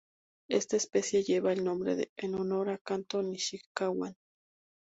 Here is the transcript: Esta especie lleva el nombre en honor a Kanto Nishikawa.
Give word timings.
Esta 0.49 0.77
especie 0.77 1.21
lleva 1.21 1.53
el 1.53 1.63
nombre 1.63 2.09
en 2.17 2.33
honor 2.33 2.69
a 2.71 2.79
Kanto 2.79 3.21
Nishikawa. 3.21 4.15